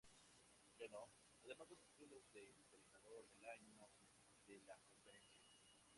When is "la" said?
4.65-4.75